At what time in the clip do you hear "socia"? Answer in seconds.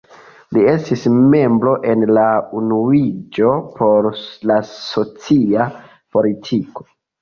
4.75-5.73